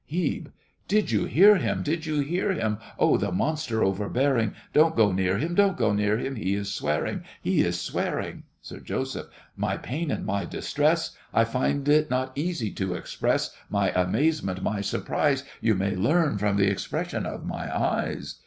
HEBE. 0.07 0.51
Did 0.87 1.11
you 1.11 1.25
hear 1.25 1.57
him? 1.57 1.83
Did 1.83 2.07
you 2.07 2.21
hear 2.21 2.51
him? 2.53 2.79
Oh, 2.97 3.17
the 3.17 3.31
monster 3.31 3.83
overbearing! 3.83 4.55
Don't 4.73 4.95
go 4.95 5.11
near 5.11 5.37
him—don't 5.37 5.77
go 5.77 5.93
near 5.93 6.17
him— 6.17 6.37
He 6.37 6.55
is 6.55 6.73
swearing—he 6.73 7.61
is 7.61 7.79
swearing! 7.79 8.41
SIR 8.63 8.79
JOSEPH. 8.79 9.27
My 9.55 9.77
pain 9.77 10.09
and 10.09 10.25
my 10.25 10.45
distress, 10.45 11.15
I 11.35 11.43
find 11.43 11.87
it 11.87 12.05
is 12.05 12.09
not 12.09 12.31
easy 12.35 12.71
to 12.71 12.95
express; 12.95 13.55
My 13.69 13.91
amazement—my 13.91 14.81
surprise— 14.81 15.43
You 15.61 15.75
may 15.75 15.95
learn 15.95 16.39
from 16.39 16.57
the 16.57 16.65
expression 16.65 17.27
of 17.27 17.45
my 17.45 17.69
eyes! 17.71 18.39